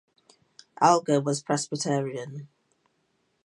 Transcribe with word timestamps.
Alger 0.81 1.19
was 1.21 1.43
Presbyterian. 1.43 2.47